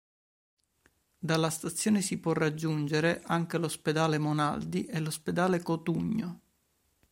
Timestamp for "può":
2.17-2.33